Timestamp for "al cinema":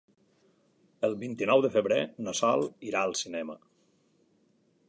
3.09-3.63